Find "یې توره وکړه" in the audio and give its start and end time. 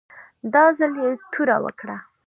1.03-1.97